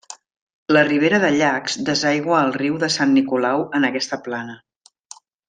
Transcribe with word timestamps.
La 0.75 0.81
Ribera 0.87 1.19
de 1.23 1.29
Llacs 1.35 1.77
desaigua 1.89 2.39
al 2.39 2.49
Riu 2.57 2.79
de 2.85 2.89
Sant 2.95 3.13
Nicolau 3.19 3.67
en 3.81 3.87
aquesta 3.93 4.21
plana. 4.31 4.59